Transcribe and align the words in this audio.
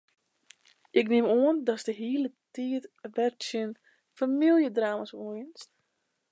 Ik 0.99 1.05
nim 1.13 1.25
oan 1.39 1.57
datst 1.67 1.87
hieltyd 2.01 2.83
wer 3.15 3.31
tsjin 3.41 3.71
famyljedrama's 4.17 5.11
oanrinst? 5.23 5.69